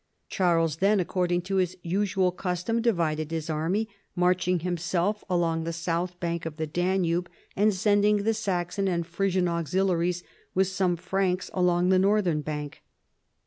Charles 0.29 0.77
then, 0.77 0.99
according 0.99 1.43
to 1.43 1.57
his 1.57 1.77
usual 1.83 2.31
custom, 2.31 2.81
divided 2.81 3.29
his 3.29 3.51
army, 3.51 3.87
marching 4.15 4.61
himself 4.61 5.23
along 5.29 5.63
the 5.63 5.71
south 5.71 6.19
bank 6.19 6.43
of 6.47 6.57
the 6.57 6.65
Dan 6.65 7.03
ube, 7.03 7.29
and 7.55 7.71
sending 7.71 8.23
the 8.23 8.33
Saxon 8.33 8.87
and 8.87 9.05
Frisian 9.05 9.47
auxiliaries 9.47 10.23
with 10.55 10.65
some 10.65 10.95
Franks 10.95 11.51
alonij 11.51 11.91
the 11.91 11.99
northern 11.99 12.41
bank. 12.41 12.81